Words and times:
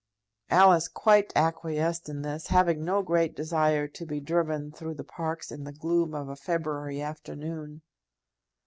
Alice 0.49 0.87
quite 0.87 1.31
acquiesced 1.35 2.09
in 2.09 2.23
this, 2.23 2.47
having 2.47 2.83
no 2.83 3.03
great 3.03 3.35
desire 3.35 3.87
to 3.89 4.03
be 4.03 4.19
driven 4.19 4.71
through 4.71 4.95
the 4.95 5.03
parks 5.03 5.51
in 5.51 5.63
the 5.63 5.71
gloom 5.71 6.15
of 6.15 6.27
a 6.27 6.35
February 6.35 6.99
afternoon. 6.99 7.83